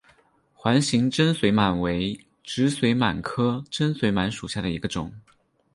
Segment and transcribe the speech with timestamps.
[0.55, 5.13] 环形真绥螨为植绥螨科真绥螨属下的一个种。